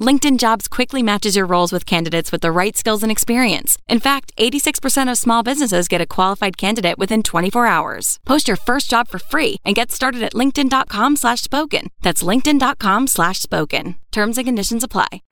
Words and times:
LinkedIn 0.00 0.38
Jobs 0.38 0.66
quickly 0.66 1.02
matches 1.02 1.36
your 1.36 1.46
roles 1.46 1.72
with 1.72 1.86
candidates 1.86 2.32
with 2.32 2.40
the 2.40 2.50
right 2.50 2.76
skills 2.76 3.02
and 3.02 3.12
experience. 3.12 3.78
In 3.88 4.00
fact, 4.00 4.32
86% 4.36 5.10
of 5.10 5.18
small 5.18 5.42
businesses 5.42 5.86
get 5.88 6.00
a 6.00 6.06
qualified 6.06 6.56
candidate 6.56 6.98
within 6.98 7.22
24 7.22 7.66
hours. 7.66 8.18
Post 8.26 8.48
your 8.48 8.56
first 8.56 8.90
job 8.90 9.06
for 9.06 9.18
free 9.18 9.56
and 9.64 9.76
get 9.76 9.92
started 9.92 10.22
at 10.22 10.34
linkedin.com 10.34 11.16
slash 11.16 11.42
spoken. 11.42 11.90
That's 12.02 12.22
linkedin.com 12.22 13.06
slash 13.06 13.40
spoken. 13.40 13.94
Terms 14.10 14.36
and 14.36 14.46
conditions 14.46 14.82
apply. 14.82 15.22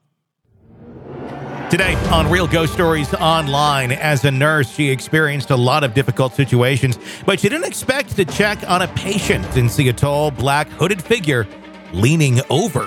Today 1.69 1.95
on 2.13 2.31
Real 2.31 2.47
Ghost 2.47 2.75
Stories 2.75 3.13
Online, 3.15 3.93
as 3.93 4.27
a 4.27 4.31
nurse, 4.31 4.71
she 4.71 4.91
experienced 4.91 5.51
a 5.51 5.57
lot 5.57 5.83
of 5.83 5.95
difficult 5.95 6.35
situations, 6.35 6.99
but 7.25 7.41
she 7.41 7.49
didn't 7.49 7.65
expect 7.65 8.15
to 8.17 8.27
check 8.27 8.59
on 8.69 8.83
a 8.83 8.89
patient 8.89 9.57
and 9.57 9.71
see 9.71 9.89
a 9.89 9.93
tall, 9.93 10.31
black, 10.31 10.69
hooded 10.69 11.03
figure 11.03 11.49
leaning 11.95 12.41
over 12.51 12.87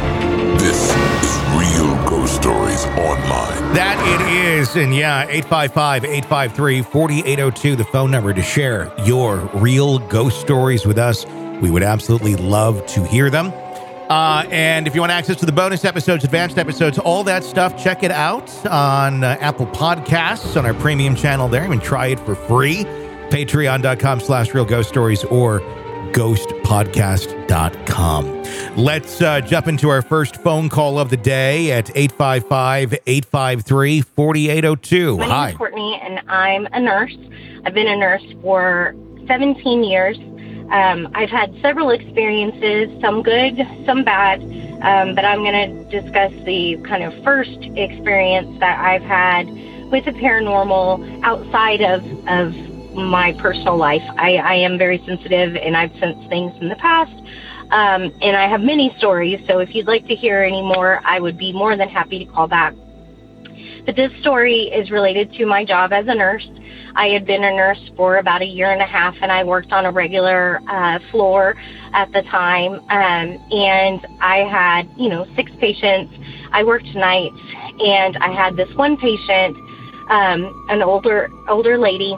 This 0.61 0.91
is 0.91 1.39
Real 1.57 1.95
Ghost 2.07 2.35
Stories 2.35 2.85
Online. 2.85 3.73
That 3.73 3.97
it 4.05 4.45
is. 4.45 4.75
And 4.75 4.95
yeah, 4.95 5.23
855 5.27 6.05
853 6.05 6.83
4802, 6.83 7.75
the 7.75 7.83
phone 7.85 8.11
number 8.11 8.31
to 8.31 8.43
share 8.43 8.93
your 9.03 9.37
real 9.55 9.97
ghost 9.97 10.39
stories 10.39 10.85
with 10.85 10.99
us. 10.99 11.25
We 11.63 11.71
would 11.71 11.81
absolutely 11.81 12.35
love 12.35 12.85
to 12.85 13.03
hear 13.03 13.31
them. 13.31 13.47
Uh, 14.11 14.45
and 14.51 14.85
if 14.85 14.93
you 14.93 15.01
want 15.01 15.11
access 15.11 15.37
to 15.37 15.47
the 15.47 15.51
bonus 15.51 15.83
episodes, 15.83 16.23
advanced 16.25 16.59
episodes, 16.59 16.99
all 16.99 17.23
that 17.23 17.43
stuff, 17.43 17.75
check 17.83 18.03
it 18.03 18.11
out 18.11 18.47
on 18.67 19.23
uh, 19.23 19.37
Apple 19.41 19.65
Podcasts 19.65 20.55
on 20.57 20.67
our 20.67 20.75
premium 20.75 21.15
channel 21.15 21.47
there. 21.47 21.63
And 21.63 21.81
try 21.81 22.09
it 22.09 22.19
for 22.19 22.35
free. 22.35 22.83
Patreon.com 23.31 24.19
slash 24.19 24.53
real 24.53 24.65
ghost 24.65 24.89
stories 24.89 25.23
or 25.23 25.61
ghostpodcast.com. 26.13 28.43
Let's 28.77 29.21
uh, 29.21 29.41
jump 29.41 29.67
into 29.67 29.89
our 29.89 30.01
first 30.01 30.37
phone 30.37 30.69
call 30.69 30.97
of 30.97 31.09
the 31.09 31.17
day 31.17 31.71
at 31.71 31.89
855 31.95 32.93
853 33.05 34.01
4802. 34.01 35.17
My 35.17 35.25
Hi. 35.25 35.45
name 35.45 35.51
is 35.51 35.57
Courtney, 35.57 35.99
and 36.01 36.21
I'm 36.29 36.67
a 36.71 36.79
nurse. 36.79 37.15
I've 37.65 37.73
been 37.73 37.87
a 37.87 37.97
nurse 37.97 38.23
for 38.41 38.95
17 39.27 39.83
years. 39.83 40.17
Um, 40.71 41.09
I've 41.13 41.29
had 41.29 41.53
several 41.61 41.89
experiences, 41.89 42.89
some 43.01 43.23
good, 43.23 43.57
some 43.85 44.05
bad, 44.05 44.41
um, 44.81 45.15
but 45.15 45.25
I'm 45.25 45.39
going 45.39 45.89
to 45.89 46.01
discuss 46.01 46.31
the 46.45 46.77
kind 46.87 47.03
of 47.03 47.13
first 47.23 47.59
experience 47.75 48.57
that 48.61 48.79
I've 48.79 49.03
had 49.03 49.47
with 49.91 50.05
the 50.05 50.11
paranormal 50.11 51.23
outside 51.23 51.81
of, 51.81 52.01
of 52.29 52.53
my 52.93 53.33
personal 53.39 53.77
life. 53.77 54.03
I, 54.17 54.35
I 54.37 54.55
am 54.55 54.77
very 54.77 55.03
sensitive, 55.07 55.55
and 55.55 55.75
I've 55.75 55.91
sensed 55.99 56.27
things 56.29 56.51
in 56.61 56.69
the 56.69 56.75
past. 56.75 57.13
Um, 57.71 58.11
and 58.21 58.35
I 58.35 58.49
have 58.49 58.61
many 58.61 58.93
stories, 58.97 59.39
so 59.47 59.59
if 59.59 59.73
you'd 59.73 59.87
like 59.87 60.05
to 60.07 60.15
hear 60.15 60.43
any 60.43 60.61
more, 60.61 60.99
I 61.05 61.19
would 61.19 61.37
be 61.37 61.53
more 61.53 61.77
than 61.77 61.87
happy 61.87 62.25
to 62.25 62.31
call 62.31 62.47
back. 62.47 62.73
But 63.85 63.95
this 63.95 64.11
story 64.19 64.63
is 64.63 64.91
related 64.91 65.31
to 65.33 65.45
my 65.45 65.65
job 65.65 65.93
as 65.93 66.05
a 66.07 66.13
nurse. 66.13 66.47
I 66.95 67.07
had 67.07 67.25
been 67.25 67.43
a 67.43 67.51
nurse 67.51 67.79
for 67.95 68.17
about 68.17 68.41
a 68.41 68.45
year 68.45 68.71
and 68.71 68.81
a 68.81 68.85
half, 68.85 69.15
and 69.21 69.31
I 69.31 69.43
worked 69.43 69.71
on 69.71 69.85
a 69.85 69.91
regular 69.91 70.59
uh, 70.67 70.99
floor 71.09 71.55
at 71.93 72.11
the 72.11 72.21
time. 72.23 72.73
Um, 72.73 73.39
and 73.51 74.05
I 74.19 74.45
had, 74.49 74.89
you 74.97 75.09
know, 75.09 75.25
six 75.35 75.51
patients. 75.59 76.13
I 76.51 76.63
worked 76.63 76.93
nights, 76.93 77.39
and 77.79 78.17
I 78.17 78.33
had 78.33 78.57
this 78.57 78.69
one 78.75 78.97
patient, 78.97 79.55
um, 80.09 80.65
an 80.69 80.83
older 80.83 81.29
older 81.47 81.77
lady, 81.77 82.15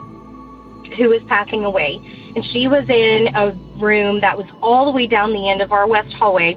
who 0.96 1.08
was 1.08 1.22
passing 1.28 1.64
away, 1.64 1.98
and 2.36 2.44
she 2.52 2.68
was 2.68 2.84
in 2.88 3.34
a 3.34 3.52
room 3.82 4.20
that 4.20 4.36
was 4.36 4.46
all 4.62 4.86
the 4.86 4.92
way 4.92 5.06
down 5.06 5.32
the 5.32 5.48
end 5.48 5.60
of 5.60 5.72
our 5.72 5.88
west 5.88 6.12
hallway 6.14 6.56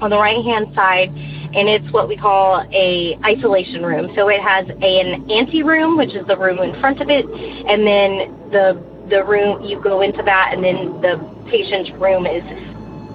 on 0.00 0.10
the 0.10 0.18
right 0.18 0.44
hand 0.44 0.66
side 0.74 1.08
and 1.54 1.68
it's 1.68 1.92
what 1.92 2.08
we 2.08 2.16
call 2.16 2.66
a 2.72 3.16
isolation 3.24 3.82
room. 3.82 4.10
So 4.16 4.28
it 4.28 4.40
has 4.40 4.66
an 4.68 5.30
ante 5.30 5.62
room 5.62 5.96
which 5.96 6.14
is 6.14 6.26
the 6.26 6.36
room 6.36 6.58
in 6.58 6.78
front 6.80 7.00
of 7.00 7.08
it 7.08 7.24
and 7.24 7.86
then 7.86 8.50
the 8.50 8.82
the 9.10 9.24
room 9.24 9.62
you 9.62 9.80
go 9.82 10.00
into 10.00 10.22
that 10.22 10.50
and 10.52 10.64
then 10.64 11.00
the 11.02 11.18
patient's 11.50 11.90
room 12.00 12.26
is 12.26 12.42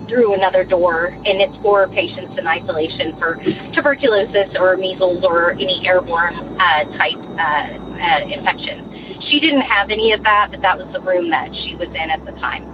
through 0.08 0.34
another 0.34 0.64
door 0.64 1.08
and 1.08 1.42
it's 1.42 1.56
for 1.62 1.88
patients 1.90 2.38
in 2.38 2.48
isolation 2.48 3.18
for 3.18 3.36
tuberculosis 3.74 4.56
or 4.60 4.78
measles 4.78 5.24
or 5.26 5.52
any 5.52 5.86
airborne 5.86 6.36
uh, 6.60 6.84
type 6.96 7.20
uh, 7.36 7.68
uh, 8.00 8.20
infections 8.32 8.87
she 9.30 9.40
didn't 9.40 9.62
have 9.62 9.90
any 9.90 10.12
of 10.12 10.24
that 10.24 10.50
but 10.52 10.62
that 10.62 10.78
was 10.78 10.88
the 10.94 11.02
room 11.02 11.30
that 11.30 11.50
she 11.66 11.76
was 11.76 11.90
in 11.90 12.10
at 12.10 12.24
the 12.26 12.32
time 12.40 12.66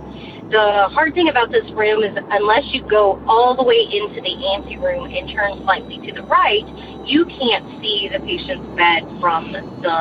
the 0.54 0.88
hard 0.94 1.16
thing 1.16 1.30
about 1.30 1.52
this 1.52 1.66
room 1.74 2.04
is 2.04 2.14
unless 2.30 2.62
you 2.74 2.86
go 2.88 3.18
all 3.28 3.56
the 3.56 3.64
way 3.64 3.90
into 3.90 4.22
the 4.22 4.36
ante 4.54 4.78
room 4.78 5.10
and 5.10 5.26
turn 5.34 5.58
slightly 5.64 5.98
to 6.06 6.14
the 6.14 6.22
right, 6.30 6.62
you 7.08 7.26
can't 7.26 7.66
see 7.82 8.10
the 8.14 8.20
patient's 8.20 8.68
bed 8.78 9.02
from 9.20 9.52
the 9.82 9.98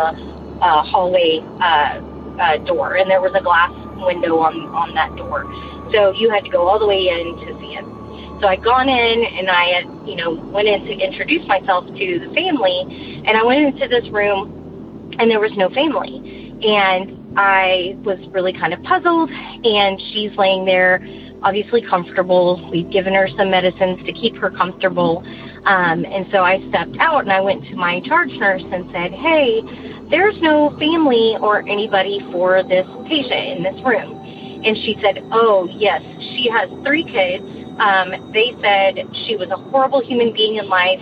uh, 0.60 0.82
hallway 0.84 1.41
uh, 1.56 2.04
uh, 2.36 2.56
door. 2.69 2.97
And 2.97 3.10
there 3.10 3.22
was 3.22 3.32
a 3.34 3.41
glass 3.41 3.72
window 4.04 4.44
on, 4.44 4.69
on 4.76 4.92
that 4.94 5.16
door. 5.16 5.48
So 5.88 6.12
you 6.12 6.28
had 6.28 6.44
to 6.44 6.50
go 6.50 6.69
all 6.69 6.78
the 6.78 6.86
way 6.86 7.08
in 7.08 7.32
to 7.32 7.48
see 7.56 7.72
it. 7.78 7.86
So 8.42 8.48
I'd 8.48 8.62
gone 8.62 8.88
in 8.88 9.25
and 9.25 9.48
I 9.48 9.81
had, 9.81 9.84
you 10.04 10.16
know, 10.16 10.34
went 10.52 10.69
in 10.69 10.84
to 10.84 10.92
introduce 10.92 11.47
myself 11.47 11.86
to 11.86 12.06
the 12.19 12.28
family. 12.34 13.22
And 13.25 13.38
I 13.38 13.42
went 13.44 13.72
into 13.72 13.88
this 13.88 14.04
room 14.12 15.16
and 15.19 15.31
there 15.31 15.41
was 15.41 15.52
no 15.56 15.70
family. 15.70 16.31
And 16.62 17.38
I 17.38 17.96
was 18.04 18.18
really 18.30 18.52
kind 18.52 18.72
of 18.72 18.82
puzzled, 18.82 19.30
and 19.30 20.00
she's 20.12 20.30
laying 20.36 20.64
there, 20.64 21.04
obviously 21.42 21.82
comfortable. 21.82 22.68
We've 22.70 22.90
given 22.90 23.14
her 23.14 23.28
some 23.36 23.50
medicines 23.50 24.04
to 24.06 24.12
keep 24.12 24.36
her 24.36 24.50
comfortable. 24.50 25.24
Um, 25.64 26.04
and 26.04 26.26
so 26.30 26.42
I 26.42 26.58
stepped 26.68 26.96
out 26.98 27.22
and 27.22 27.32
I 27.32 27.40
went 27.40 27.64
to 27.64 27.76
my 27.76 28.00
charge 28.00 28.30
nurse 28.30 28.62
and 28.62 28.90
said, 28.92 29.12
Hey, 29.12 29.62
there's 30.10 30.34
no 30.42 30.70
family 30.78 31.36
or 31.40 31.60
anybody 31.68 32.20
for 32.30 32.62
this 32.62 32.87
patient 33.08 33.58
in 33.58 33.62
this 33.62 33.81
room. 33.84 34.19
And 34.64 34.76
she 34.78 34.96
said, 35.02 35.22
Oh, 35.32 35.69
yes, 35.70 36.02
she 36.19 36.48
has 36.50 36.69
three 36.84 37.04
kids. 37.04 37.44
Um, 37.78 38.32
they 38.32 38.52
said 38.60 39.06
she 39.26 39.37
was 39.37 39.50
a 39.50 39.56
horrible 39.56 40.02
human 40.02 40.32
being 40.32 40.56
in 40.56 40.69
life, 40.69 41.00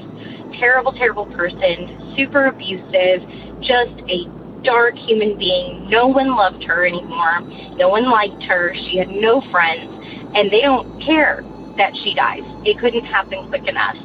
terrible, 0.59 0.93
terrible 0.93 1.27
person, 1.27 2.15
super 2.17 2.47
abusive, 2.47 3.21
just 3.61 3.97
a 4.09 4.40
dark 4.63 4.97
human 4.97 5.39
being. 5.39 5.89
No 5.89 6.07
one 6.07 6.37
loved 6.37 6.63
her 6.65 6.87
anymore. 6.87 7.41
No 7.77 7.89
one 7.89 8.11
liked 8.11 8.43
her. 8.45 8.75
She 8.75 8.99
had 8.99 9.09
no 9.09 9.43
friends, 9.51 9.91
and 10.35 10.51
they 10.51 10.61
don't 10.61 11.03
care 11.03 11.43
that 11.77 11.93
she 12.03 12.15
dies. 12.15 12.43
It 12.65 12.79
couldn't 12.79 13.05
happen 13.05 13.49
quick 13.49 13.67
enough. 13.67 13.97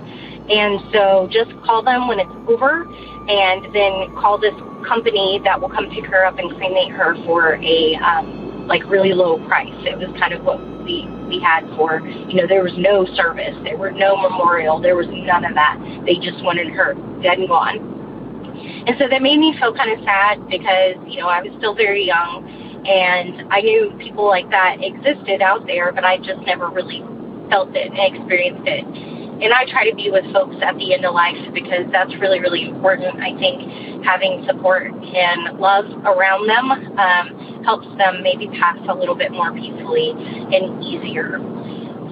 And 0.47 0.79
so 0.93 1.27
just 1.31 1.49
call 1.65 1.81
them 1.83 2.07
when 2.07 2.19
it's 2.19 2.31
over, 2.47 2.85
and 2.85 3.73
then 3.73 4.13
call 4.21 4.37
this 4.37 4.53
company 4.87 5.41
that 5.43 5.59
will 5.59 5.69
come 5.69 5.89
pick 5.89 6.05
her 6.05 6.25
up 6.25 6.37
and 6.37 6.55
cremate 6.55 6.91
her 6.91 7.15
for 7.25 7.55
a 7.55 7.95
um, 7.95 8.67
like 8.67 8.83
really 8.85 9.13
low 9.13 9.43
price. 9.47 9.73
It 9.85 9.97
was 9.97 10.13
kind 10.19 10.33
of 10.33 10.43
what 10.43 10.61
we 10.85 11.09
we 11.25 11.41
had 11.41 11.65
for 11.75 11.99
you 12.29 12.35
know 12.35 12.45
there 12.47 12.63
was 12.63 12.73
no 12.77 13.05
service, 13.17 13.57
there 13.63 13.77
were 13.77 13.91
no 13.91 14.15
memorial, 14.15 14.79
there 14.79 14.95
was 14.95 15.07
none 15.09 15.45
of 15.45 15.55
that. 15.55 15.77
They 16.05 16.15
just 16.15 16.43
wanted 16.43 16.69
her 16.73 16.93
dead 17.21 17.39
and 17.39 17.49
gone. 17.49 17.94
And 18.87 18.95
so 18.99 19.07
that 19.09 19.21
made 19.21 19.39
me 19.39 19.55
feel 19.59 19.73
kind 19.73 19.91
of 19.91 20.03
sad 20.03 20.47
because, 20.49 20.95
you 21.07 21.19
know, 21.19 21.27
I 21.27 21.41
was 21.41 21.53
still 21.57 21.75
very 21.75 22.05
young 22.05 22.45
and 22.85 23.51
I 23.51 23.61
knew 23.61 23.91
people 23.97 24.27
like 24.27 24.49
that 24.51 24.77
existed 24.81 25.41
out 25.41 25.65
there, 25.65 25.91
but 25.91 26.03
I 26.05 26.17
just 26.17 26.41
never 26.45 26.69
really 26.69 27.01
felt 27.49 27.73
it 27.73 27.89
and 27.89 27.97
experienced 27.97 28.67
it. 28.67 28.85
And 29.35 29.51
I 29.51 29.65
try 29.67 29.89
to 29.89 29.95
be 29.95 30.09
with 30.09 30.23
folks 30.31 30.55
at 30.63 30.77
the 30.77 30.93
end 30.93 31.03
of 31.03 31.13
life 31.13 31.35
because 31.53 31.91
that's 31.91 32.13
really, 32.21 32.39
really 32.39 32.63
important. 32.63 33.19
I 33.19 33.35
think 33.35 34.05
having 34.05 34.45
support 34.47 34.87
and 34.87 35.59
love 35.59 35.85
around 36.05 36.47
them 36.47 36.71
um, 36.95 37.63
helps 37.65 37.87
them 37.97 38.23
maybe 38.23 38.47
pass 38.55 38.77
a 38.87 38.95
little 38.95 39.15
bit 39.15 39.31
more 39.31 39.51
peacefully 39.51 40.13
and 40.15 40.79
easier. 40.79 41.41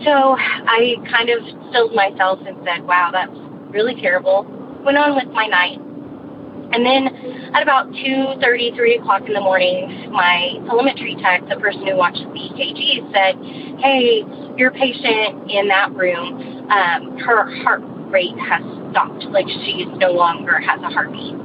So 0.03 0.35
I 0.35 0.95
kind 1.09 1.29
of 1.29 1.39
stilled 1.69 1.95
myself 1.95 2.39
and 2.45 2.57
said, 2.65 2.83
wow, 2.83 3.09
that's 3.13 3.31
really 3.71 3.95
terrible. 4.01 4.43
Went 4.83 4.97
on 4.97 5.15
with 5.15 5.31
my 5.31 5.47
night. 5.47 5.79
And 6.73 6.83
then 6.83 7.53
at 7.53 7.61
about 7.61 7.87
2.30, 7.91 8.75
3 8.75 8.97
o'clock 8.97 9.21
in 9.27 9.33
the 9.33 9.41
morning, 9.41 10.09
my 10.11 10.57
telemetry 10.65 11.15
tech, 11.21 11.47
the 11.47 11.55
person 11.61 11.85
who 11.85 11.95
watches 11.95 12.25
the 12.33 12.49
EKG, 12.49 13.13
said, 13.13 13.37
hey, 13.77 14.25
your 14.57 14.71
patient 14.71 15.51
in 15.51 15.67
that 15.67 15.93
room, 15.93 16.67
um, 16.71 17.17
her 17.19 17.45
heart 17.61 17.81
rate 18.09 18.37
has 18.49 18.63
stopped. 18.89 19.23
Like 19.25 19.45
she 19.47 19.85
no 19.85 20.11
longer 20.11 20.59
has 20.59 20.81
a 20.81 20.89
heartbeat. 20.89 21.37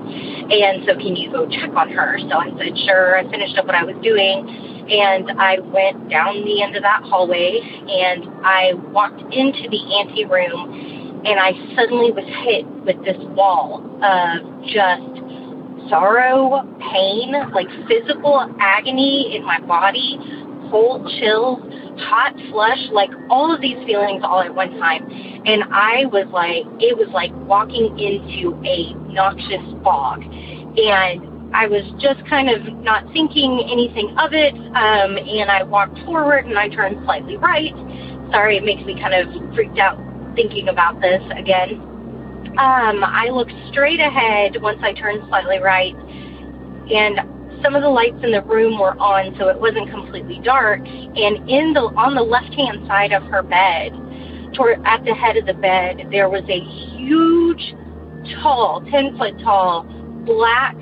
And 0.49 0.89
so 0.89 0.97
can 0.97 1.15
you 1.15 1.31
go 1.31 1.47
check 1.47 1.77
on 1.77 1.91
her? 1.93 2.19
So 2.29 2.41
I 2.41 2.49
said, 2.57 2.73
sure. 2.89 3.19
I 3.19 3.29
finished 3.31 3.59
up 3.59 3.67
what 3.67 3.75
I 3.75 3.85
was 3.85 3.97
doing 4.03 4.49
and 4.89 5.33
I 5.39 5.61
went 5.61 6.09
down 6.09 6.45
the 6.45 6.63
end 6.63 6.75
of 6.77 6.83
that 6.83 7.03
hallway 7.05 7.61
and 7.61 8.25
I 8.43 8.73
walked 8.89 9.21
into 9.21 9.69
the 9.69 9.81
ante 10.01 10.25
room 10.25 10.98
and 11.25 11.39
I 11.41 11.53
suddenly 11.75 12.13
was 12.13 12.27
hit 12.45 12.67
with 12.87 13.05
this 13.05 13.19
wall 13.35 13.83
of 14.03 14.65
just 14.67 15.19
sorrow, 15.89 16.63
pain, 16.93 17.33
like 17.55 17.69
physical 17.89 18.47
agony 18.61 19.35
in 19.35 19.45
my 19.45 19.61
body, 19.61 20.19
cold 20.71 21.09
chills, 21.19 21.59
hot 22.07 22.35
flush, 22.51 22.79
like 22.93 23.11
all 23.31 23.53
of 23.55 23.61
these 23.61 23.77
feelings 23.87 24.23
all 24.25 24.41
at 24.41 24.55
one 24.55 24.79
time. 24.79 25.03
And 25.47 25.65
I 25.73 26.07
was 26.07 26.29
like, 26.33 26.65
it 26.81 26.97
was 26.97 27.09
like 27.13 27.33
walking 27.49 27.99
into 27.99 28.55
a 28.65 28.95
noxious 29.13 29.65
fog. 29.83 30.23
And 30.23 31.55
I 31.55 31.67
was 31.67 31.83
just 31.99 32.21
kind 32.29 32.51
of 32.51 32.61
not 32.85 33.05
thinking 33.13 33.67
anything 33.73 34.15
of 34.19 34.33
it, 34.33 34.55
um, 34.55 35.17
and 35.17 35.51
I 35.51 35.63
walked 35.63 35.99
forward 36.05 36.45
and 36.45 36.59
I 36.59 36.69
turned 36.69 36.99
slightly 37.05 37.37
right. 37.39 37.73
Sorry, 38.31 38.59
it 38.59 38.65
makes 38.65 38.85
me 38.85 38.95
kind 39.01 39.15
of 39.15 39.33
freaked 39.55 39.79
out 39.79 39.97
thinking 40.39 40.69
about 40.69 41.01
this 41.01 41.23
again. 41.37 41.83
Um, 42.59 43.03
I 43.03 43.31
looked 43.33 43.53
straight 43.71 43.99
ahead 43.99 44.63
once 44.63 44.79
I 44.83 44.93
turned 44.93 45.27
slightly 45.27 45.59
right, 45.59 45.95
and 46.95 47.19
some 47.61 47.75
of 47.75 47.83
the 47.83 47.89
lights 47.89 48.23
in 48.23 48.31
the 48.31 48.43
room 48.43 48.79
were 48.79 48.97
on, 48.99 49.35
so 49.37 49.49
it 49.49 49.61
wasn't 49.61 49.91
completely 49.91 50.41
dark. 50.45 50.79
And 50.87 51.51
in 51.51 51.75
the 51.75 51.91
on 51.99 52.15
the 52.15 52.23
left 52.23 52.55
hand 52.55 52.87
side 52.87 53.13
of 53.13 53.25
her 53.25 53.43
bed, 53.43 53.91
toward 54.55 54.81
at 54.87 55.05
the 55.05 55.13
head 55.13 55.37
of 55.37 55.47
the 55.47 55.55
bed, 55.55 56.07
there 56.13 56.29
was 56.29 56.45
a 56.49 56.61
huge, 56.95 57.75
tall, 58.41 58.81
ten 58.93 59.19
foot 59.19 59.39
tall, 59.41 59.83
black 60.25 60.77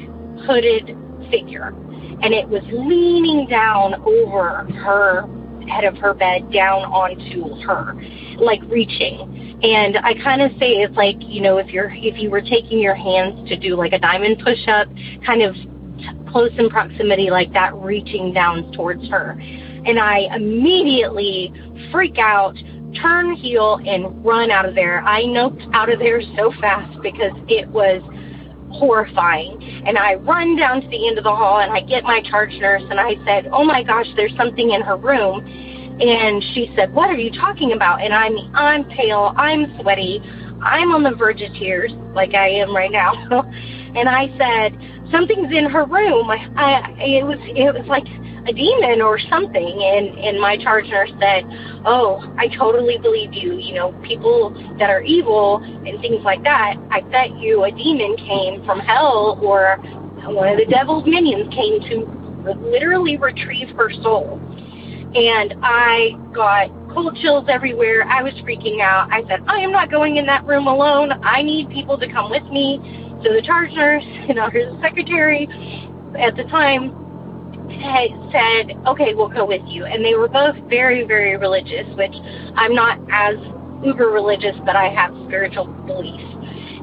hooded 0.45 0.97
figure. 1.31 1.73
And 2.21 2.35
it 2.35 2.49
was 2.49 2.63
leaning 2.69 3.49
down 3.49 3.95
over 4.05 4.65
her 4.85 5.27
head 5.69 5.85
of 5.85 5.97
her 5.99 6.15
bed 6.15 6.53
down 6.53 6.85
onto 6.85 7.55
her, 7.67 7.95
like 8.37 8.61
reaching. 8.69 9.59
And 9.63 9.97
I 9.99 10.15
kind 10.23 10.43
of 10.43 10.51
say 10.59 10.83
it's 10.83 10.97
like, 10.97 11.17
you 11.21 11.41
know, 11.41 11.59
if 11.59 11.69
you're, 11.69 11.91
if 11.91 12.19
you 12.19 12.31
were 12.31 12.43
taking 12.43 12.79
your 12.79 12.95
hands 12.95 13.49
to 13.49 13.57
do 13.57 13.75
like 13.75 13.93
a 13.93 13.99
diamond 13.99 14.41
push 14.45 14.67
up, 14.69 14.89
kind 15.25 15.43
of 15.43 15.55
close 16.31 16.53
in 16.59 16.69
proximity 16.69 17.31
like 17.31 17.53
that, 17.55 17.75
reaching 17.75 18.33
down 18.33 18.71
towards 18.73 19.09
her. 19.09 19.31
And 19.87 19.99
I 19.99 20.29
immediately 20.35 21.53
freak 21.91 22.19
out, 22.19 22.55
turn 23.01 23.35
heel, 23.37 23.81
and 23.87 24.25
run 24.25 24.51
out 24.51 24.69
of 24.69 24.75
there. 24.75 25.03
I 25.05 25.23
noped 25.23 25.73
out 25.73 25.91
of 25.91 25.99
there 25.99 26.21
so 26.37 26.53
fast 26.61 27.01
because 27.03 27.33
it 27.49 27.69
was 27.69 28.03
horrifying. 28.71 29.83
And 29.87 29.99
I 29.99 30.15
run 30.15 30.57
down 30.57 30.81
to 30.81 30.89
the 30.89 31.09
end 31.09 31.19
of 31.19 31.25
the 31.25 31.35
hall 31.35 31.61
and 31.61 31.73
I 31.73 31.81
get 31.81 32.05
my 32.05 32.21
charge 32.23 32.53
nurse 32.55 32.83
and 32.91 33.01
I 33.01 33.15
said, 33.25 33.49
Oh 33.53 33.65
my 33.65 33.83
gosh, 33.83 34.07
there's 34.17 34.35
something 34.37 34.71
in 34.71 34.83
her 34.83 34.97
room. 34.97 35.47
And 36.01 36.43
she 36.55 36.73
said, 36.77 36.93
What 36.93 37.11
are 37.11 37.17
you 37.17 37.31
talking 37.31 37.73
about? 37.73 38.03
And 38.03 38.13
I'm 38.13 38.37
I'm 38.55 38.85
pale, 38.85 39.33
I'm 39.37 39.79
sweaty, 39.81 40.21
I'm 40.63 40.93
on 40.93 41.03
the 41.03 41.15
verge 41.15 41.41
of 41.41 41.53
tears, 41.55 41.93
like 42.15 42.35
I 42.35 42.49
am 42.49 42.75
right 42.75 42.91
now. 42.91 43.13
and 43.97 44.09
I 44.09 44.29
said, 44.37 44.79
Something's 45.11 45.53
in 45.53 45.71
her 45.71 45.85
room. 45.85 46.31
I, 46.31 46.95
it 46.99 47.25
was 47.25 47.39
it 47.41 47.73
was 47.73 47.87
like 47.87 48.05
a 48.49 48.53
demon 48.53 49.03
or 49.03 49.19
something 49.19 49.83
and 49.83 50.19
and 50.19 50.41
my 50.41 50.57
charge 50.57 50.87
nurse 50.87 51.11
said 51.21 51.45
oh 51.85 52.23
i 52.39 52.49
totally 52.57 52.99
believe 52.99 53.33
you. 53.33 53.55
You 53.57 53.75
know 53.75 53.93
people 54.07 54.51
that 54.79 54.91
are 54.91 55.03
evil 55.03 55.57
and 55.63 56.01
things 56.01 56.23
like 56.25 56.43
that 56.45 56.75
i 56.91 57.01
bet 57.01 57.37
you 57.39 57.65
a 57.65 57.71
demon 57.71 58.17
came 58.17 58.65
from 58.65 58.79
hell 58.79 59.39
or 59.43 59.77
one 60.33 60.49
of 60.49 60.59
the 60.59 60.67
devil's 60.67 61.07
minions 61.07 61.53
came 61.55 61.81
to 61.81 62.27
literally 62.55 63.17
retrieve 63.17 63.71
her 63.77 63.91
soul. 64.03 64.41
And 65.15 65.55
i 65.63 66.11
got 66.35 66.69
cold 66.93 67.17
chills 67.21 67.47
everywhere. 67.49 68.05
I 68.05 68.23
was 68.23 68.33
freaking 68.45 68.81
out. 68.81 69.09
I 69.11 69.23
said 69.29 69.41
i 69.47 69.59
am 69.59 69.73
not 69.73 69.91
going 69.91 70.17
in 70.17 70.27
that 70.27 70.45
room 70.47 70.67
alone. 70.67 71.13
I 71.25 71.43
need 71.43 71.71
people 71.71 71.99
to 71.99 72.11
come 72.11 72.31
with 72.31 72.45
me. 72.45 72.79
So 73.25 73.33
the 73.33 73.43
charge 73.43 73.73
nurse 73.73 74.05
and 74.29 74.39
our 74.39 74.53
secretary 74.83 75.49
at 76.19 76.37
the 76.37 76.45
time 76.45 77.06
said, 78.33 78.77
okay, 78.87 79.15
we'll 79.15 79.29
go 79.29 79.45
with 79.45 79.63
you. 79.67 79.85
And 79.85 80.05
they 80.05 80.15
were 80.15 80.29
both 80.29 80.57
very, 80.69 81.05
very 81.07 81.37
religious, 81.37 81.87
which 81.97 82.15
I'm 82.57 82.75
not 82.75 82.99
as 83.11 83.37
uber 83.85 84.09
religious, 84.09 84.57
but 84.65 84.77
I 84.77 84.89
have 84.89 85.13
spiritual 85.27 85.67
beliefs. 85.87 86.25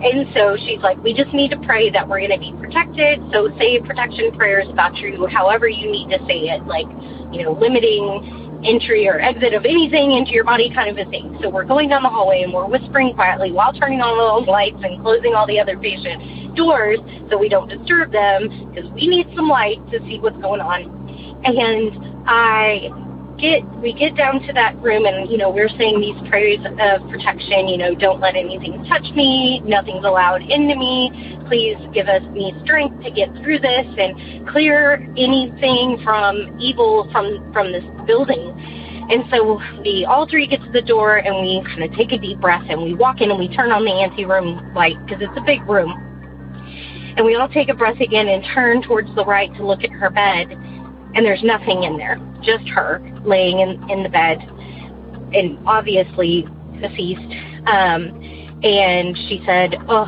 And 0.04 0.28
so 0.36 0.58
she's 0.58 0.82
like, 0.82 1.02
we 1.02 1.14
just 1.14 1.34
need 1.34 1.50
to 1.52 1.60
pray 1.64 1.90
that 1.92 2.08
we're 2.08 2.20
going 2.20 2.32
to 2.32 2.40
be 2.40 2.54
protected. 2.60 3.24
So 3.32 3.50
say 3.58 3.80
protection 3.80 4.36
prayers 4.36 4.68
about 4.70 4.96
you, 4.98 5.28
however 5.28 5.68
you 5.68 5.90
need 5.90 6.10
to 6.10 6.20
say 6.28 6.52
it, 6.52 6.66
like, 6.66 6.88
you 7.32 7.44
know, 7.44 7.54
limiting 7.54 8.43
entry 8.66 9.08
or 9.08 9.20
exit 9.20 9.54
of 9.54 9.66
anything 9.66 10.12
into 10.14 10.32
your 10.32 10.44
body 10.44 10.72
kind 10.74 10.90
of 10.90 11.08
a 11.08 11.10
thing. 11.10 11.38
So 11.42 11.50
we're 11.50 11.66
going 11.66 11.90
down 11.90 12.04
the 12.04 12.10
hallway 12.10 12.44
and 12.44 12.54
we're 12.54 12.66
whispering 12.66 13.14
quietly 13.14 13.52
while 13.52 13.74
turning 13.74 14.02
on 14.02 14.20
all 14.20 14.44
the 14.44 14.52
lights 14.52 14.78
and 14.84 15.02
closing 15.02 15.34
all 15.34 15.48
the 15.48 15.60
other 15.60 15.78
patient 15.78 16.56
doors 16.56 17.00
so 17.30 17.38
we 17.38 17.50
don't 17.50 17.68
disturb 17.68 18.12
them 18.12 18.48
because 18.74 18.90
we 18.92 19.08
need 19.08 19.28
some 19.36 19.48
light 19.48 19.80
to 19.92 20.00
see 20.08 20.20
what's 20.20 20.38
going 20.38 20.62
on. 20.62 20.88
And 21.46 22.28
I 22.28 22.90
get 23.38 23.64
we 23.82 23.94
get 23.94 24.16
down 24.16 24.42
to 24.42 24.54
that 24.54 24.76
room 24.82 25.06
and 25.06 25.30
you 25.30 25.38
know 25.38 25.50
we're 25.50 25.70
saying 25.70 26.00
these 26.00 26.30
prayers 26.30 26.60
of 26.66 27.10
protection 27.10 27.68
you 27.68 27.78
know 27.78 27.96
don't 27.96 28.20
let 28.20 28.36
anything 28.36 28.84
touch 28.86 29.04
me 29.16 29.62
nothing's 29.66 30.06
allowed 30.06 30.42
into 30.42 30.76
me. 30.76 31.12
Please 31.48 31.78
give 31.94 32.08
us 32.08 32.22
me 32.32 32.54
strength 32.64 33.04
to 33.04 33.12
get 33.12 33.30
through 33.42 33.60
this 33.60 33.86
and 33.98 34.48
clear 34.50 34.96
anything 35.18 36.00
from 36.04 36.58
evil 36.60 37.10
from 37.12 37.52
from 37.54 37.72
this 37.72 37.84
building. 38.06 38.54
And 39.10 39.26
so 39.30 39.60
we 39.82 40.06
all 40.06 40.28
three 40.30 40.48
get 40.48 40.62
to 40.62 40.72
the 40.72 40.82
door 40.82 41.18
and 41.18 41.36
we 41.36 41.62
kind 41.68 41.84
of 41.84 41.92
take 41.98 42.12
a 42.14 42.18
deep 42.18 42.40
breath 42.40 42.64
and 42.70 42.82
we 42.82 42.94
walk 42.94 43.20
in 43.20 43.32
and 43.32 43.40
we 43.40 43.50
turn 43.50 43.72
on 43.72 43.84
the 43.84 43.92
ante 43.92 44.26
room 44.26 44.74
light 44.74 44.96
because 45.06 45.22
it's 45.22 45.38
a 45.38 45.44
big 45.46 45.62
room. 45.68 45.92
And 47.16 47.26
we 47.26 47.36
all 47.36 47.50
take 47.50 47.70
a 47.70 47.74
breath 47.74 48.00
again 48.00 48.28
and 48.28 48.44
turn 48.56 48.82
towards 48.82 49.14
the 49.16 49.26
right 49.26 49.54
to 49.56 49.66
look 49.66 49.84
at 49.84 49.92
her 49.92 50.10
bed 50.10 50.50
and 51.16 51.26
there's 51.26 51.44
nothing 51.44 51.84
in 51.84 51.98
there, 51.98 52.20
just 52.42 52.68
her 52.70 53.02
laying 53.24 53.60
in, 53.60 53.90
in 53.90 54.04
the 54.04 54.10
bed 54.10 54.40
and 55.34 55.58
obviously 55.68 56.48
deceased. 56.80 57.22
Um, 57.68 58.20
and 58.64 59.18
she 59.28 59.42
said, 59.46 59.76
"Oh, 59.90 60.08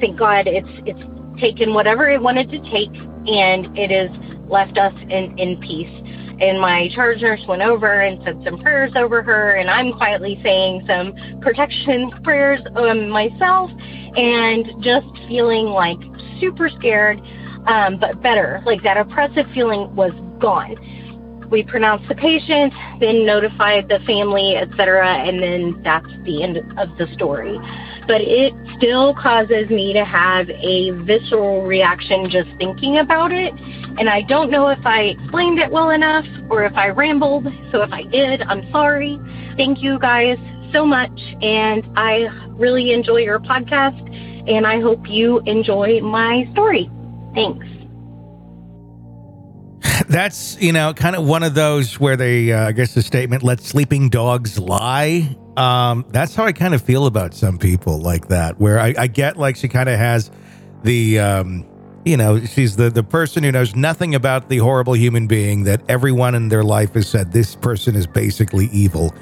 thank 0.00 0.18
God, 0.18 0.46
it's 0.46 0.68
it's 0.86 1.40
taken 1.40 1.74
whatever 1.74 2.10
it 2.10 2.20
wanted 2.20 2.50
to 2.50 2.58
take, 2.70 2.94
and 3.28 3.76
it 3.78 3.90
has 3.90 4.10
left 4.48 4.78
us 4.78 4.94
in 5.08 5.38
in 5.38 5.60
peace." 5.60 6.02
And 6.38 6.60
my 6.60 6.90
charge 6.94 7.22
nurse 7.22 7.40
went 7.48 7.62
over 7.62 8.00
and 8.00 8.22
said 8.22 8.42
some 8.44 8.58
prayers 8.60 8.92
over 8.94 9.22
her, 9.22 9.52
and 9.52 9.70
I'm 9.70 9.92
quietly 9.92 10.38
saying 10.42 10.84
some 10.86 11.14
protection 11.40 12.10
prayers 12.22 12.60
um, 12.76 13.08
myself, 13.08 13.70
and 14.16 14.66
just 14.82 15.06
feeling 15.28 15.66
like 15.66 15.98
super 16.40 16.68
scared, 16.68 17.20
um, 17.66 17.98
but 17.98 18.20
better. 18.22 18.62
Like 18.66 18.82
that 18.82 18.98
oppressive 18.98 19.46
feeling 19.54 19.94
was 19.96 20.12
gone. 20.40 20.76
We 21.50 21.62
pronounced 21.62 22.08
the 22.08 22.14
patient, 22.14 22.72
then 22.98 23.24
notified 23.24 23.88
the 23.88 24.00
family, 24.00 24.56
etc., 24.56 25.06
and 25.06 25.40
then 25.40 25.80
that's 25.84 26.10
the 26.24 26.42
end 26.42 26.56
of 26.56 26.88
the 26.98 27.06
story. 27.14 27.56
But 28.08 28.20
it 28.20 28.52
still 28.76 29.14
causes 29.14 29.68
me 29.70 29.92
to 29.92 30.04
have 30.04 30.48
a 30.50 30.90
visceral 31.04 31.64
reaction 31.64 32.28
just 32.30 32.48
thinking 32.58 32.98
about 32.98 33.32
it. 33.32 33.52
And 33.98 34.08
I 34.08 34.22
don't 34.22 34.50
know 34.50 34.68
if 34.68 34.84
I 34.84 35.02
explained 35.02 35.58
it 35.58 35.70
well 35.70 35.90
enough 35.90 36.26
or 36.50 36.64
if 36.64 36.74
I 36.74 36.88
rambled. 36.88 37.46
So 37.72 37.82
if 37.82 37.92
I 37.92 38.02
did, 38.02 38.42
I'm 38.42 38.70
sorry. 38.72 39.18
Thank 39.56 39.82
you 39.82 39.98
guys 39.98 40.38
so 40.72 40.84
much. 40.84 41.18
And 41.42 41.84
I 41.96 42.26
really 42.50 42.92
enjoy 42.92 43.18
your 43.18 43.38
podcast 43.38 44.02
and 44.48 44.66
I 44.66 44.80
hope 44.80 45.08
you 45.08 45.40
enjoy 45.46 46.00
my 46.00 46.48
story. 46.52 46.90
Thanks. 47.34 47.66
That's, 50.08 50.56
you 50.60 50.72
know, 50.72 50.94
kind 50.94 51.16
of 51.16 51.24
one 51.24 51.42
of 51.42 51.54
those 51.54 51.98
where 51.98 52.16
they, 52.16 52.52
uh, 52.52 52.68
I 52.68 52.72
guess 52.72 52.94
the 52.94 53.02
statement, 53.02 53.42
let 53.42 53.60
sleeping 53.60 54.08
dogs 54.08 54.58
lie. 54.58 55.36
Um, 55.56 56.04
that's 56.10 56.34
how 56.34 56.44
I 56.44 56.52
kind 56.52 56.74
of 56.74 56.82
feel 56.82 57.06
about 57.06 57.34
some 57.34 57.58
people 57.58 57.98
like 57.98 58.28
that, 58.28 58.60
where 58.60 58.78
I, 58.78 58.94
I 58.96 59.06
get 59.08 59.36
like 59.36 59.56
she 59.56 59.68
kind 59.68 59.88
of 59.88 59.98
has 59.98 60.30
the, 60.84 61.18
um, 61.18 61.66
you 62.04 62.16
know, 62.16 62.38
she's 62.44 62.76
the, 62.76 62.88
the 62.88 63.02
person 63.02 63.42
who 63.42 63.50
knows 63.50 63.74
nothing 63.74 64.14
about 64.14 64.48
the 64.48 64.58
horrible 64.58 64.94
human 64.94 65.26
being 65.26 65.64
that 65.64 65.82
everyone 65.88 66.34
in 66.36 66.48
their 66.48 66.62
life 66.62 66.94
has 66.94 67.08
said 67.08 67.32
this 67.32 67.56
person 67.56 67.96
is 67.96 68.06
basically 68.06 68.66
evil. 68.66 69.12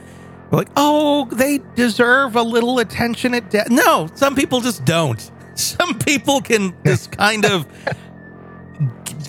Like, 0.50 0.69
oh, 0.76 1.26
they 1.33 1.61
deserve 1.75 2.37
a 2.37 2.43
little 2.43 2.79
attention 2.79 3.35
at 3.35 3.50
death. 3.50 3.71
No, 3.71 4.09
some 4.14 4.37
people 4.37 4.61
just 4.61 4.85
don't. 4.85 5.31
Some 5.57 6.00
people 6.00 6.41
can 6.41 6.75
just 6.85 7.12
kind 7.12 7.45
of 7.47 7.64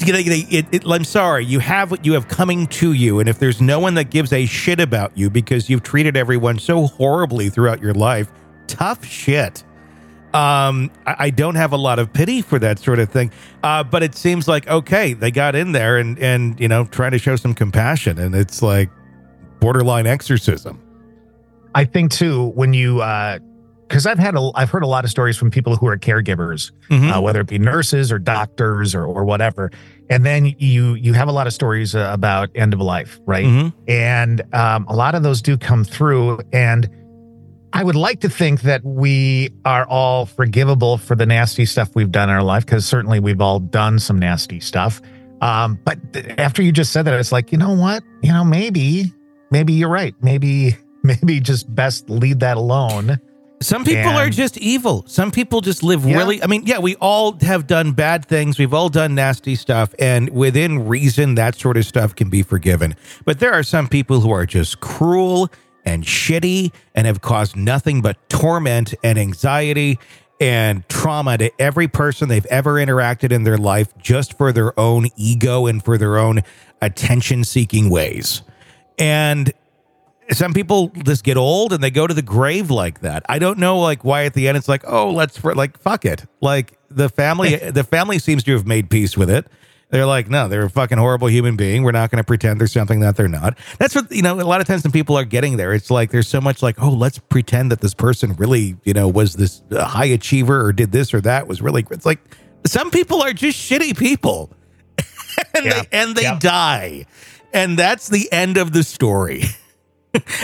it, 0.07 0.65
it, 0.71 0.83
I'm 0.85 1.03
sorry, 1.03 1.45
you 1.45 1.59
have 1.59 1.91
what 1.91 2.05
you 2.05 2.13
have 2.13 2.27
coming 2.27 2.67
to 2.67 2.93
you. 2.93 3.19
And 3.19 3.27
if 3.27 3.39
there's 3.39 3.61
no 3.61 3.79
one 3.79 3.95
that 3.95 4.09
gives 4.09 4.31
a 4.33 4.45
shit 4.45 4.79
about 4.79 5.17
you 5.17 5.29
because 5.29 5.69
you've 5.69 5.83
treated 5.83 6.15
everyone 6.15 6.59
so 6.59 6.87
horribly 6.87 7.49
throughout 7.49 7.81
your 7.81 7.93
life, 7.93 8.31
tough 8.67 9.03
shit. 9.05 9.63
Um, 10.33 10.91
I, 11.05 11.15
I 11.19 11.29
don't 11.29 11.55
have 11.55 11.71
a 11.71 11.77
lot 11.77 11.97
of 11.97 12.11
pity 12.11 12.41
for 12.41 12.59
that 12.59 12.79
sort 12.79 12.99
of 12.99 13.09
thing. 13.09 13.31
Uh, 13.63 13.83
but 13.83 14.03
it 14.03 14.15
seems 14.15 14.47
like, 14.47 14.67
okay, 14.67 15.13
they 15.13 15.31
got 15.31 15.55
in 15.55 15.71
there 15.71 15.97
and, 15.97 16.19
and, 16.19 16.59
you 16.59 16.67
know, 16.67 16.85
trying 16.85 17.11
to 17.11 17.19
show 17.19 17.35
some 17.37 17.53
compassion. 17.53 18.19
And 18.19 18.35
it's 18.35 18.61
like 18.61 18.89
borderline 19.59 20.07
exorcism. 20.07 20.81
I 21.73 21.85
think 21.85 22.11
too, 22.11 22.47
when 22.47 22.73
you, 22.73 23.01
uh, 23.01 23.39
because 23.87 24.05
I've 24.05 24.19
had 24.19 24.35
a, 24.35 24.51
I've 24.55 24.69
heard 24.69 24.83
a 24.83 24.87
lot 24.87 25.03
of 25.03 25.11
stories 25.11 25.37
from 25.37 25.51
people 25.51 25.75
who 25.75 25.87
are 25.87 25.97
caregivers, 25.97 26.71
mm-hmm. 26.89 27.11
uh, 27.11 27.21
whether 27.21 27.41
it 27.41 27.47
be 27.47 27.59
nurses 27.59 28.11
or 28.11 28.19
doctors 28.19 28.95
or, 28.95 29.05
or 29.05 29.23
whatever, 29.25 29.71
and 30.09 30.25
then 30.25 30.55
you 30.57 30.95
you 30.95 31.13
have 31.13 31.27
a 31.27 31.31
lot 31.31 31.47
of 31.47 31.53
stories 31.53 31.95
uh, 31.95 32.09
about 32.11 32.49
end 32.55 32.73
of 32.73 32.79
life, 32.79 33.19
right? 33.25 33.45
Mm-hmm. 33.45 33.77
And 33.87 34.41
um, 34.53 34.85
a 34.87 34.95
lot 34.95 35.15
of 35.15 35.23
those 35.23 35.41
do 35.41 35.57
come 35.57 35.83
through, 35.83 36.39
and 36.51 36.89
I 37.73 37.83
would 37.83 37.95
like 37.95 38.21
to 38.21 38.29
think 38.29 38.61
that 38.61 38.83
we 38.83 39.51
are 39.65 39.85
all 39.87 40.25
forgivable 40.25 40.97
for 40.97 41.15
the 41.15 41.25
nasty 41.25 41.65
stuff 41.65 41.95
we've 41.95 42.11
done 42.11 42.29
in 42.29 42.35
our 42.35 42.43
life, 42.43 42.65
because 42.65 42.85
certainly 42.85 43.19
we've 43.19 43.41
all 43.41 43.59
done 43.59 43.99
some 43.99 44.17
nasty 44.17 44.59
stuff. 44.59 45.01
Um, 45.41 45.79
but 45.83 46.13
th- 46.13 46.25
after 46.37 46.63
you 46.63 46.71
just 46.71 46.91
said 46.91 47.03
that, 47.03 47.13
it's 47.13 47.31
like 47.31 47.51
you 47.51 47.57
know 47.57 47.73
what, 47.73 48.03
you 48.21 48.33
know 48.33 48.43
maybe 48.43 49.13
maybe 49.51 49.73
you're 49.73 49.89
right, 49.89 50.15
maybe 50.21 50.75
maybe 51.03 51.39
just 51.39 51.73
best 51.73 52.09
leave 52.09 52.39
that 52.39 52.57
alone 52.57 53.19
some 53.65 53.83
people 53.83 54.11
and, 54.11 54.17
are 54.17 54.29
just 54.29 54.57
evil. 54.57 55.03
Some 55.07 55.31
people 55.31 55.61
just 55.61 55.83
live 55.83 56.05
yeah. 56.05 56.17
really. 56.17 56.41
I 56.41 56.47
mean, 56.47 56.65
yeah, 56.65 56.79
we 56.79 56.95
all 56.97 57.33
have 57.41 57.67
done 57.67 57.93
bad 57.93 58.25
things. 58.25 58.59
We've 58.59 58.73
all 58.73 58.89
done 58.89 59.15
nasty 59.15 59.55
stuff. 59.55 59.93
And 59.99 60.29
within 60.29 60.87
reason, 60.87 61.35
that 61.35 61.55
sort 61.55 61.77
of 61.77 61.85
stuff 61.85 62.15
can 62.15 62.29
be 62.29 62.43
forgiven. 62.43 62.95
But 63.25 63.39
there 63.39 63.53
are 63.53 63.63
some 63.63 63.87
people 63.87 64.19
who 64.19 64.31
are 64.31 64.45
just 64.45 64.79
cruel 64.79 65.49
and 65.83 66.03
shitty 66.03 66.71
and 66.93 67.07
have 67.07 67.21
caused 67.21 67.55
nothing 67.55 68.01
but 68.01 68.17
torment 68.29 68.93
and 69.03 69.17
anxiety 69.17 69.99
and 70.39 70.87
trauma 70.89 71.37
to 71.37 71.51
every 71.61 71.87
person 71.87 72.27
they've 72.27 72.45
ever 72.47 72.73
interacted 72.73 73.31
in 73.31 73.43
their 73.43 73.57
life 73.57 73.95
just 73.97 74.37
for 74.37 74.51
their 74.51 74.77
own 74.79 75.07
ego 75.15 75.65
and 75.65 75.83
for 75.83 75.97
their 75.97 76.17
own 76.17 76.41
attention 76.81 77.43
seeking 77.43 77.89
ways. 77.89 78.41
And 78.97 79.53
some 80.31 80.53
people 80.53 80.87
just 81.03 81.23
get 81.23 81.37
old 81.37 81.73
and 81.73 81.83
they 81.83 81.91
go 81.91 82.07
to 82.07 82.13
the 82.13 82.21
grave 82.21 82.71
like 82.71 83.01
that. 83.01 83.23
I 83.29 83.39
don't 83.39 83.59
know 83.59 83.79
like 83.79 84.03
why 84.03 84.25
at 84.25 84.33
the 84.33 84.47
end 84.47 84.57
it's 84.57 84.67
like, 84.67 84.83
oh, 84.87 85.11
let's 85.11 85.43
like 85.43 85.77
fuck 85.79 86.05
it. 86.05 86.25
Like 86.41 86.77
the 86.89 87.09
family 87.09 87.55
the 87.71 87.83
family 87.83 88.19
seems 88.19 88.43
to 88.43 88.53
have 88.53 88.65
made 88.65 88.89
peace 88.89 89.15
with 89.15 89.29
it. 89.29 89.47
They're 89.89 90.05
like, 90.05 90.29
no, 90.29 90.47
they're 90.47 90.65
a 90.65 90.69
fucking 90.69 90.97
horrible 90.97 91.29
human 91.29 91.55
being. 91.55 91.83
We're 91.83 91.91
not 91.91 92.09
going 92.09 92.17
to 92.17 92.25
pretend 92.25 92.59
there's 92.59 92.71
something 92.71 93.01
that 93.01 93.15
they're 93.15 93.27
not. 93.27 93.57
That's 93.77 93.93
what, 93.93 94.11
you 94.11 94.23
know, 94.23 94.33
a 94.33 94.41
lot 94.41 94.59
of 94.59 94.67
times 94.67 94.83
when 94.83 94.91
people 94.91 95.15
are 95.15 95.23
getting 95.23 95.57
there, 95.57 95.73
it's 95.73 95.91
like 95.91 96.09
there's 96.09 96.27
so 96.27 96.41
much 96.41 96.63
like, 96.63 96.81
oh, 96.81 96.89
let's 96.89 97.19
pretend 97.19 97.71
that 97.71 97.81
this 97.81 97.93
person 97.93 98.33
really, 98.33 98.75
you 98.83 98.93
know, 98.93 99.07
was 99.07 99.35
this 99.35 99.61
high 99.71 100.05
achiever 100.05 100.65
or 100.65 100.73
did 100.73 100.91
this 100.91 101.13
or 101.13 101.21
that 101.21 101.47
was 101.47 101.61
really, 101.61 101.83
great. 101.83 101.97
it's 101.97 102.05
like 102.05 102.19
some 102.65 102.89
people 102.89 103.21
are 103.21 103.31
just 103.31 103.57
shitty 103.59 103.95
people 103.97 104.51
and 105.53 105.65
yeah. 105.65 105.81
they, 105.81 105.87
and 105.91 106.15
they 106.15 106.23
yeah. 106.23 106.39
die. 106.39 107.05
And 107.53 107.77
that's 107.77 108.09
the 108.09 108.29
end 108.33 108.57
of 108.57 108.73
the 108.73 108.83
story. 108.83 109.43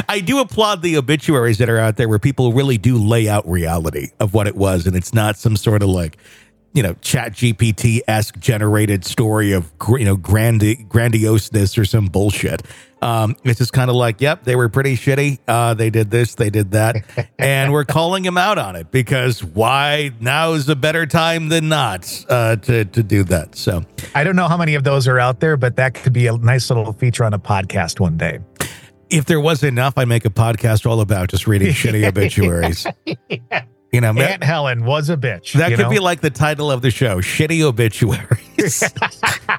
I 0.09 0.19
do 0.19 0.39
applaud 0.39 0.81
the 0.81 0.97
obituaries 0.97 1.57
that 1.59 1.69
are 1.69 1.79
out 1.79 1.97
there 1.97 2.09
where 2.09 2.19
people 2.19 2.53
really 2.53 2.77
do 2.77 2.97
lay 2.97 3.27
out 3.29 3.47
reality 3.49 4.09
of 4.19 4.33
what 4.33 4.47
it 4.47 4.55
was, 4.55 4.87
and 4.87 4.95
it's 4.95 5.13
not 5.13 5.37
some 5.37 5.55
sort 5.55 5.83
of 5.83 5.89
like, 5.89 6.17
you 6.73 6.83
know, 6.83 6.93
Chat 7.01 7.33
GPT 7.33 8.01
esque 8.07 8.39
generated 8.39 9.03
story 9.05 9.51
of 9.51 9.71
you 9.89 10.05
know 10.05 10.15
grandi- 10.15 10.85
grandioseness 10.87 11.77
or 11.77 11.85
some 11.85 12.05
bullshit. 12.05 12.61
Um, 13.01 13.35
it's 13.43 13.57
just 13.57 13.73
kind 13.73 13.89
of 13.89 13.95
like, 13.95 14.21
yep, 14.21 14.43
they 14.43 14.55
were 14.55 14.69
pretty 14.69 14.95
shitty. 14.95 15.39
Uh, 15.47 15.73
they 15.73 15.89
did 15.89 16.11
this, 16.11 16.35
they 16.35 16.51
did 16.51 16.71
that, 16.71 17.03
and 17.39 17.73
we're 17.73 17.83
calling 17.83 18.21
them 18.21 18.37
out 18.37 18.59
on 18.59 18.75
it 18.75 18.91
because 18.91 19.43
why 19.43 20.11
now 20.19 20.53
is 20.53 20.69
a 20.69 20.75
better 20.75 21.07
time 21.07 21.49
than 21.49 21.67
not 21.67 22.25
uh, 22.29 22.55
to 22.57 22.85
to 22.85 23.03
do 23.03 23.23
that. 23.23 23.55
So 23.55 23.83
I 24.13 24.23
don't 24.23 24.35
know 24.35 24.47
how 24.47 24.57
many 24.57 24.75
of 24.75 24.83
those 24.83 25.07
are 25.07 25.19
out 25.19 25.39
there, 25.39 25.57
but 25.57 25.75
that 25.77 25.95
could 25.95 26.13
be 26.13 26.27
a 26.27 26.37
nice 26.37 26.69
little 26.69 26.93
feature 26.93 27.23
on 27.23 27.33
a 27.33 27.39
podcast 27.39 27.99
one 27.99 28.17
day 28.17 28.39
if 29.11 29.25
there 29.25 29.39
was 29.39 29.63
enough, 29.63 29.97
I'd 29.97 30.07
make 30.07 30.25
a 30.25 30.29
podcast 30.29 30.85
all 30.85 31.01
about 31.01 31.29
just 31.29 31.45
reading 31.45 31.67
shitty 31.73 32.07
obituaries. 32.07 32.87
yeah. 33.05 33.65
You 33.91 33.99
know, 33.99 34.13
Aunt 34.13 34.41
Helen 34.41 34.85
was 34.85 35.09
a 35.09 35.17
bitch. 35.17 35.51
That 35.53 35.71
could 35.71 35.79
know? 35.79 35.89
be 35.89 35.99
like 35.99 36.21
the 36.21 36.29
title 36.29 36.71
of 36.71 36.81
the 36.81 36.91
show, 36.91 37.17
"Shitty 37.17 37.61
Obituaries." 37.61 38.83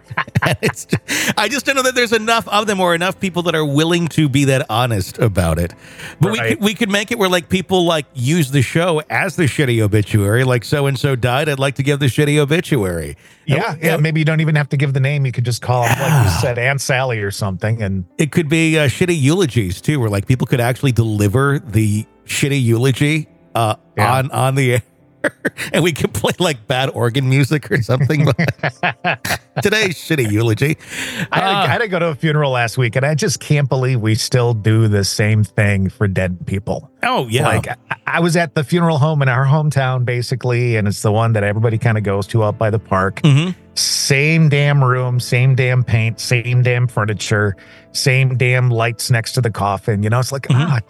just, 0.63 0.95
I 1.37 1.49
just 1.49 1.67
don't 1.67 1.77
know 1.77 1.83
that 1.83 1.95
there's 1.95 2.13
enough 2.13 2.47
of 2.49 2.67
them 2.67 2.81
or 2.81 2.95
enough 2.95 3.19
people 3.21 3.43
that 3.43 3.55
are 3.55 3.65
willing 3.65 4.09
to 4.09 4.29
be 4.29 4.45
that 4.47 4.67
honest 4.71 5.19
about 5.19 5.59
it. 5.59 5.75
But 6.21 6.31
right. 6.31 6.43
we 6.43 6.49
could, 6.49 6.65
we 6.65 6.75
could 6.75 6.91
make 6.91 7.11
it 7.11 7.19
where 7.19 7.29
like 7.29 7.49
people 7.49 7.85
like 7.85 8.07
use 8.15 8.51
the 8.51 8.63
show 8.63 9.03
as 9.11 9.37
the 9.37 9.45
shitty 9.45 9.81
obituary, 9.81 10.45
like 10.45 10.65
so 10.65 10.87
and 10.87 10.99
so 10.99 11.17
died. 11.17 11.49
I'd 11.49 11.59
like 11.59 11.77
to 11.77 11.83
give 11.83 12.01
the 12.01 12.07
shitty 12.07 12.39
obituary. 12.39 13.17
Yeah, 13.47 13.73
and, 13.73 13.83
yeah. 13.83 13.97
maybe 13.97 14.21
you 14.21 14.25
don't 14.25 14.41
even 14.41 14.55
have 14.55 14.69
to 14.71 14.77
give 14.77 14.93
the 14.93 15.01
name. 15.01 15.27
You 15.27 15.33
could 15.33 15.45
just 15.45 15.63
call 15.63 15.83
them, 15.83 15.99
like 15.99 16.25
you 16.25 16.31
said, 16.41 16.59
Aunt 16.59 16.81
Sally 16.81 17.21
or 17.21 17.31
something. 17.31 17.83
And 17.83 18.05
it 18.19 18.33
could 18.33 18.49
be 18.49 18.79
uh, 18.79 18.87
shitty 18.87 19.21
eulogies 19.21 19.81
too, 19.81 20.01
where 20.01 20.11
like 20.11 20.27
people 20.27 20.47
could 20.47 20.61
actually 20.61 20.93
deliver 20.93 21.59
the 21.59 22.07
shitty 22.25 22.63
eulogy 22.63 23.29
uh, 23.55 23.77
yeah. 23.97 24.15
on 24.15 24.31
on 24.31 24.55
the 24.55 24.75
air. 24.75 24.83
and 25.73 25.85
we 25.85 25.93
could 25.93 26.13
play 26.15 26.33
like 26.39 26.67
bad 26.67 26.91
organ 26.91 27.29
music 27.29 27.71
or 27.71 27.83
something. 27.83 28.27
Today's 29.63 29.97
shitty 29.97 30.31
eulogy. 30.31 30.77
I 31.31 31.41
had, 31.41 31.45
uh, 31.45 31.59
I 31.59 31.67
had, 31.67 31.79
to 31.79 31.89
go 31.89 31.99
to 31.99 32.09
a 32.09 32.15
funeral 32.15 32.53
last 32.53 32.79
week, 32.79 32.97
and 32.97 33.05
I 33.05 33.15
just 33.15 33.41
can't 33.41 33.69
believe 33.69 34.01
we 34.01 34.15
still 34.15 34.55
do 34.55 34.89
the 34.89 35.05
same 35.05 35.45
thing 35.45 35.91
for 35.91 36.09
dead 36.09 36.47
people. 36.47 36.91
Oh 37.03 37.27
yeah, 37.29 37.47
like 37.47 37.69
I, 37.69 37.77
I 38.07 38.21
was 38.21 38.37
at 38.37 38.55
the 38.55 38.65
funeral 38.65 38.99
home 38.99 39.23
in 39.23 39.29
our 39.29 39.45
hometown, 39.45 40.05
basically, 40.05 40.77
and 40.77 40.89
it's 40.89 41.03
the 41.03 41.13
one 41.13 41.33
that 41.35 41.45
everybody 41.45 41.79
kind 41.79 41.99
of 41.99 42.05
goes 42.05 42.27
to 42.29 42.45
out 42.45 42.59
by 42.59 42.71
the 42.71 42.79
park. 42.79 43.21
Mm-hmm. 43.23 43.59
Same 43.75 44.49
damn 44.49 44.83
room, 44.83 45.21
same 45.21 45.55
damn 45.55 45.85
paint, 45.85 46.21
same 46.21 46.63
damn 46.63 46.87
furniture, 46.87 47.57
same 47.93 48.37
damn 48.37 48.71
lights 48.71 49.11
next 49.11 49.33
to 49.33 49.41
the 49.41 49.51
coffin. 49.51 50.03
You 50.03 50.11
know, 50.11 50.21
it's 50.21 50.33
like 50.33 50.49
mm-hmm. 50.49 50.71
ah 50.71 50.81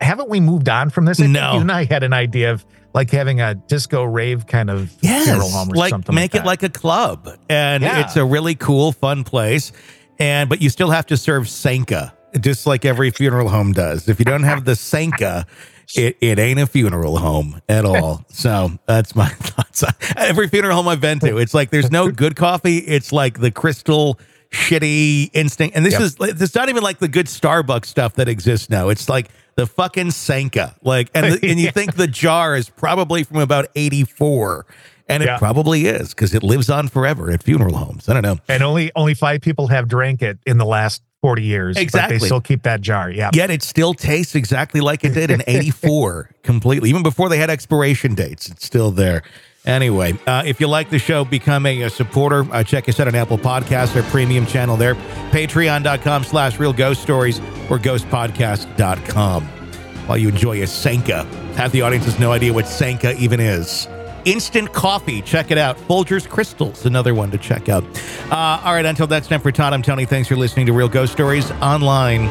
haven't 0.00 0.28
we 0.28 0.40
moved 0.40 0.68
on 0.68 0.90
from 0.90 1.04
this? 1.04 1.20
I 1.20 1.26
no. 1.26 1.54
you 1.54 1.60
and 1.60 1.72
I 1.72 1.84
had 1.84 2.02
an 2.02 2.12
idea 2.12 2.52
of 2.52 2.64
like 2.94 3.10
having 3.10 3.40
a 3.40 3.54
disco 3.54 4.04
rave 4.04 4.46
kind 4.46 4.70
of 4.70 4.92
yes, 5.00 5.24
funeral 5.24 5.50
home 5.50 5.70
or 5.70 5.76
like 5.76 5.90
something. 5.90 6.14
Make 6.14 6.34
like 6.34 6.42
it 6.42 6.46
like 6.46 6.62
a 6.62 6.68
club, 6.68 7.28
and 7.48 7.82
yeah. 7.82 8.00
it's 8.00 8.16
a 8.16 8.24
really 8.24 8.54
cool, 8.54 8.92
fun 8.92 9.24
place. 9.24 9.72
And 10.18 10.48
but 10.48 10.60
you 10.60 10.70
still 10.70 10.90
have 10.90 11.06
to 11.06 11.16
serve 11.16 11.48
sanka, 11.48 12.14
just 12.40 12.66
like 12.66 12.84
every 12.84 13.10
funeral 13.10 13.48
home 13.48 13.72
does. 13.72 14.08
If 14.08 14.18
you 14.18 14.24
don't 14.24 14.44
have 14.44 14.64
the 14.64 14.76
sanka, 14.76 15.46
it, 15.94 16.16
it 16.20 16.38
ain't 16.38 16.60
a 16.60 16.66
funeral 16.66 17.18
home 17.18 17.60
at 17.68 17.84
all. 17.84 18.24
so 18.28 18.70
that's 18.86 19.14
my 19.14 19.28
thoughts. 19.28 19.84
Every 20.16 20.48
funeral 20.48 20.76
home 20.76 20.88
I've 20.88 21.00
been 21.00 21.18
to, 21.20 21.38
it's 21.38 21.54
like 21.54 21.70
there's 21.70 21.90
no 21.90 22.10
good 22.10 22.36
coffee. 22.36 22.78
It's 22.78 23.12
like 23.12 23.40
the 23.40 23.50
crystal 23.50 24.18
shitty 24.50 25.30
instinct. 25.32 25.76
And 25.76 25.84
this 25.84 25.94
yep. 25.94 26.02
is 26.02 26.16
it's 26.42 26.54
not 26.54 26.68
even 26.68 26.82
like 26.82 26.98
the 26.98 27.08
good 27.08 27.26
Starbucks 27.26 27.86
stuff 27.86 28.14
that 28.14 28.28
exists 28.28 28.68
now. 28.70 28.90
It's 28.90 29.08
like 29.08 29.28
the 29.54 29.66
fucking 29.66 30.10
Sanka. 30.10 30.74
Like, 30.82 31.10
and, 31.14 31.32
the, 31.34 31.50
and 31.50 31.60
you 31.60 31.70
think 31.72 31.96
the 31.96 32.06
jar 32.06 32.56
is 32.56 32.68
probably 32.68 33.24
from 33.24 33.38
about 33.38 33.68
84. 33.74 34.66
And 35.08 35.22
it 35.22 35.26
yeah. 35.26 35.38
probably 35.38 35.86
is 35.86 36.10
because 36.10 36.32
it 36.32 36.42
lives 36.42 36.70
on 36.70 36.88
forever 36.88 37.30
at 37.30 37.42
funeral 37.42 37.76
homes. 37.76 38.08
I 38.08 38.14
don't 38.14 38.22
know. 38.22 38.38
And 38.48 38.62
only 38.62 38.92
only 38.94 39.14
five 39.14 39.40
people 39.40 39.66
have 39.66 39.88
drank 39.88 40.22
it 40.22 40.38
in 40.46 40.58
the 40.58 40.64
last 40.64 41.02
40 41.22 41.42
years. 41.42 41.76
Exactly. 41.76 42.18
they 42.18 42.24
still 42.24 42.40
keep 42.40 42.62
that 42.62 42.80
jar. 42.80 43.10
Yeah. 43.10 43.30
Yet 43.32 43.50
it 43.50 43.62
still 43.62 43.94
tastes 43.94 44.34
exactly 44.34 44.80
like 44.80 45.04
it 45.04 45.14
did 45.14 45.30
in 45.30 45.42
84 45.46 46.30
completely. 46.42 46.88
Even 46.88 47.02
before 47.02 47.28
they 47.28 47.38
had 47.38 47.50
expiration 47.50 48.14
dates, 48.14 48.48
it's 48.48 48.64
still 48.64 48.90
there. 48.90 49.22
Anyway, 49.64 50.18
uh, 50.26 50.42
if 50.44 50.60
you 50.60 50.66
like 50.66 50.90
the 50.90 50.98
show, 50.98 51.24
become 51.24 51.66
a, 51.66 51.82
a 51.82 51.90
supporter. 51.90 52.44
Uh, 52.52 52.64
check 52.64 52.88
us 52.88 52.98
out 52.98 53.06
on 53.06 53.14
Apple 53.14 53.38
Podcasts, 53.38 53.94
our 53.94 54.02
premium 54.10 54.44
channel 54.44 54.76
there. 54.76 54.96
Patreon.com 55.30 56.24
slash 56.24 56.58
real 56.58 56.72
ghost 56.72 57.00
stories 57.00 57.38
or 57.70 57.78
ghostpodcast.com. 57.78 59.44
While 59.44 60.18
you 60.18 60.28
enjoy 60.28 60.62
a 60.62 60.66
Sanka. 60.66 61.24
Half 61.54 61.70
the 61.72 61.82
audience 61.82 62.06
has 62.06 62.18
no 62.18 62.32
idea 62.32 62.52
what 62.52 62.66
Sanka 62.66 63.16
even 63.18 63.38
is. 63.38 63.86
Instant 64.24 64.72
coffee. 64.72 65.22
Check 65.22 65.50
it 65.50 65.58
out. 65.58 65.76
Folgers 65.76 66.28
Crystals, 66.28 66.86
another 66.86 67.14
one 67.14 67.30
to 67.30 67.38
check 67.38 67.68
out. 67.68 67.84
Uh, 68.30 68.60
all 68.64 68.74
right, 68.74 68.84
until 68.84 69.06
next 69.06 69.28
time 69.28 69.40
for 69.40 69.52
Todd, 69.52 69.72
I'm 69.72 69.82
Tony. 69.82 70.06
Thanks 70.06 70.28
for 70.28 70.36
listening 70.36 70.66
to 70.66 70.72
Real 70.72 70.88
Ghost 70.88 71.12
Stories 71.12 71.50
Online. 71.52 72.28